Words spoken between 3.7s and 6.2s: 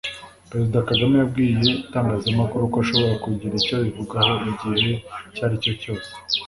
abivugaho “igihe icyo ari cyo cyose